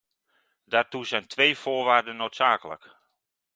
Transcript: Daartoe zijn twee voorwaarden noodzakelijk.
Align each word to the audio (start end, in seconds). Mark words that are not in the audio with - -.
Daartoe 0.67 1.05
zijn 1.05 1.27
twee 1.27 1.57
voorwaarden 1.57 2.15
noodzakelijk. 2.15 2.95